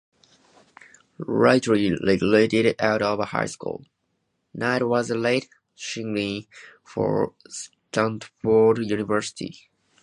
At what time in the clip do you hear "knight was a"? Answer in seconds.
4.51-5.15